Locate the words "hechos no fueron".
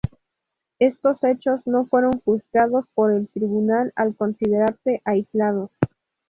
1.23-2.19